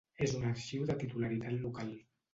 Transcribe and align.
És 0.27 0.31
un 0.37 0.47
arxiu 0.51 0.87
de 0.89 0.95
titularitat 1.03 1.63
local. 1.67 1.93